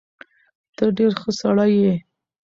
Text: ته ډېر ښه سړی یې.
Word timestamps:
ته 0.75 0.85
ډېر 0.97 1.11
ښه 1.21 1.31
سړی 1.39 1.71
یې. 1.83 1.95